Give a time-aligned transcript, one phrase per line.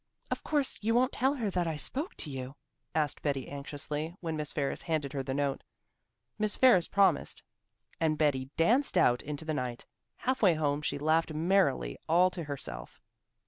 [0.31, 2.55] "Of course you won't tell her that I spoke to you?"
[2.95, 5.61] asked Betty anxiously, when Miss Ferris handed her the note.
[6.39, 7.43] Miss Ferris promised
[7.99, 9.85] and Betty danced out into the night.
[10.15, 12.99] Half way home she laughed merrily all to herself.